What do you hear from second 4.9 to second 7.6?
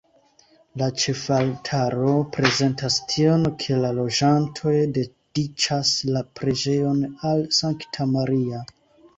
dediĉas la preĝejon al